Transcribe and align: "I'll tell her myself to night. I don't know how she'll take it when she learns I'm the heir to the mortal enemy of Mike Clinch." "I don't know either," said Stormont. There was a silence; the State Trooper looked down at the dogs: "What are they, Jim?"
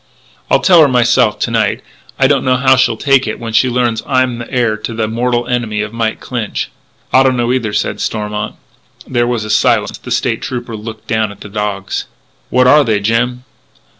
"I'll 0.49 0.61
tell 0.61 0.81
her 0.81 0.87
myself 0.87 1.37
to 1.41 1.51
night. 1.51 1.83
I 2.17 2.25
don't 2.25 2.43
know 2.43 2.55
how 2.55 2.75
she'll 2.75 2.97
take 2.97 3.27
it 3.27 3.39
when 3.39 3.53
she 3.53 3.69
learns 3.69 4.01
I'm 4.07 4.39
the 4.39 4.51
heir 4.51 4.75
to 4.77 4.95
the 4.95 5.07
mortal 5.07 5.45
enemy 5.45 5.83
of 5.83 5.93
Mike 5.93 6.19
Clinch." 6.19 6.71
"I 7.13 7.21
don't 7.21 7.37
know 7.37 7.53
either," 7.53 7.71
said 7.71 8.01
Stormont. 8.01 8.55
There 9.05 9.27
was 9.27 9.45
a 9.45 9.51
silence; 9.51 9.99
the 9.99 10.09
State 10.09 10.41
Trooper 10.41 10.75
looked 10.75 11.05
down 11.05 11.31
at 11.31 11.41
the 11.41 11.49
dogs: 11.49 12.05
"What 12.49 12.65
are 12.65 12.83
they, 12.83 12.99
Jim?" 12.99 13.43